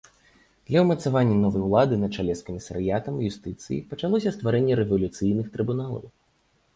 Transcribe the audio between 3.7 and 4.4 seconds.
пачалося